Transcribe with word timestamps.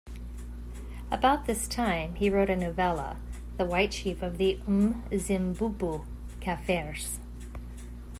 About 1.11 1.45
this 1.45 1.67
time 1.67 2.15
he 2.15 2.27
wrote 2.31 2.49
a 2.49 2.55
novella, 2.55 3.17
"The 3.57 3.65
White 3.65 3.91
Chief 3.91 4.23
of 4.23 4.39
the 4.39 4.57
Umzimbooboo 4.67 6.07
Kaffirs". 6.39 7.19